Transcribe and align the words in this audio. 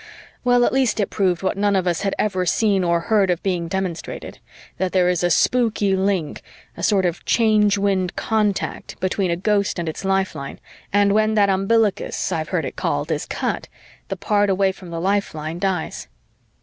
Well, 0.43 0.65
at 0.65 0.73
least 0.73 0.99
it 0.99 1.11
proved 1.11 1.43
what 1.43 1.59
none 1.59 1.75
of 1.75 1.85
us 1.85 2.01
had 2.01 2.15
ever 2.17 2.43
seen 2.43 2.83
or 2.83 3.01
heard 3.01 3.29
of 3.29 3.43
being 3.43 3.67
demonstrated: 3.67 4.39
that 4.79 4.93
there 4.93 5.07
is 5.09 5.23
a 5.23 5.29
spooky 5.29 5.95
link 5.95 6.41
a 6.75 6.81
sort 6.81 7.05
of 7.05 7.23
Change 7.23 7.77
Wind 7.77 8.15
contact 8.15 8.99
between 8.99 9.29
a 9.29 9.35
Ghost 9.35 9.77
and 9.77 9.87
its 9.87 10.03
lifeline; 10.03 10.59
and 10.91 11.13
when 11.13 11.35
that 11.35 11.49
umbilicus, 11.49 12.31
I've 12.31 12.49
heard 12.49 12.65
it 12.65 12.75
called, 12.75 13.11
is 13.11 13.27
cut, 13.27 13.67
the 14.07 14.17
part 14.17 14.49
away 14.49 14.71
from 14.71 14.89
the 14.89 14.99
lifeline 14.99 15.59
dies. 15.59 16.07